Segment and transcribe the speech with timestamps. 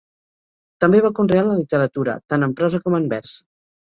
[0.83, 3.37] També va conrear la literatura, tant en prosa com en vers.